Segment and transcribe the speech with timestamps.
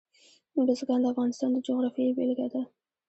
[0.67, 2.61] بزګان د افغانستان د جغرافیې بېلګه ده.